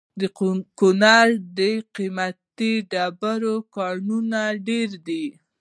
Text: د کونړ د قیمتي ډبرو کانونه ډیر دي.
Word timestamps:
د 0.19 0.21
کونړ 0.79 1.27
د 1.57 1.59
قیمتي 1.95 2.73
ډبرو 2.91 3.55
کانونه 3.75 4.39
ډیر 4.67 4.89
دي. 5.07 5.25